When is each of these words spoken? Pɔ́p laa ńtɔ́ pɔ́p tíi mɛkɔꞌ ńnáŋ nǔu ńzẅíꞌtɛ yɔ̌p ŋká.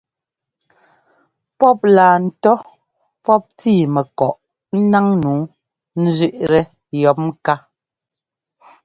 Pɔ́p 1.57 1.79
laa 1.95 2.15
ńtɔ́ 2.25 2.57
pɔ́p 3.23 3.43
tíi 3.59 3.81
mɛkɔꞌ 3.95 4.31
ńnáŋ 4.79 5.05
nǔu 5.23 5.37
ńzẅíꞌtɛ 6.03 6.59
yɔ̌p 7.01 7.17
ŋká. 7.27 7.55